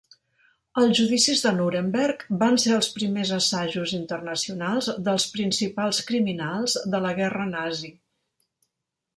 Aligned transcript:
Els 0.83 0.93
judicis 0.99 1.41
de 1.47 1.51
Nuremberg 1.57 2.23
van 2.43 2.57
ser 2.63 2.71
els 2.77 2.89
primers 2.95 3.33
assajos 3.37 3.93
internacionals 3.99 4.89
dels 5.09 5.29
principals 5.37 6.03
criminals 6.09 6.79
de 6.95 7.07
la 7.09 7.17
guerra 7.21 7.47
nazi. 7.55 7.93